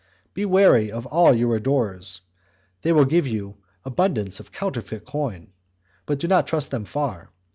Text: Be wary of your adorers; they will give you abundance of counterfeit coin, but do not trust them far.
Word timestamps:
Be 0.33 0.45
wary 0.45 0.91
of 0.91 1.05
your 1.37 1.55
adorers; 1.55 2.21
they 2.81 2.91
will 2.91 3.05
give 3.05 3.27
you 3.27 3.57
abundance 3.85 4.39
of 4.39 4.51
counterfeit 4.51 5.05
coin, 5.05 5.53
but 6.07 6.17
do 6.17 6.27
not 6.27 6.47
trust 6.47 6.71
them 6.71 6.85
far. 6.85 7.29